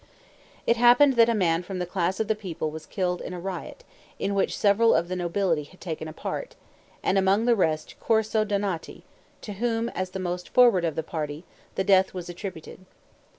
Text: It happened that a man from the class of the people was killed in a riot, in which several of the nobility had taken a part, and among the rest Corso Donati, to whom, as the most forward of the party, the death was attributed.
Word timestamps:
It 0.65 0.77
happened 0.77 1.13
that 1.13 1.29
a 1.29 1.35
man 1.35 1.61
from 1.61 1.77
the 1.77 1.85
class 1.85 2.19
of 2.19 2.27
the 2.27 2.33
people 2.33 2.71
was 2.71 2.87
killed 2.87 3.21
in 3.21 3.35
a 3.35 3.39
riot, 3.39 3.83
in 4.17 4.33
which 4.33 4.57
several 4.57 4.95
of 4.95 5.09
the 5.09 5.15
nobility 5.15 5.63
had 5.65 5.79
taken 5.79 6.07
a 6.07 6.11
part, 6.11 6.55
and 7.03 7.19
among 7.19 7.45
the 7.45 7.55
rest 7.55 7.99
Corso 7.99 8.43
Donati, 8.43 9.03
to 9.41 9.53
whom, 9.53 9.89
as 9.89 10.09
the 10.09 10.19
most 10.19 10.49
forward 10.49 10.85
of 10.85 10.95
the 10.95 11.03
party, 11.03 11.43
the 11.75 11.83
death 11.83 12.15
was 12.15 12.29
attributed. 12.29 12.83